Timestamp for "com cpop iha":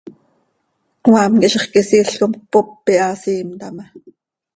2.19-3.07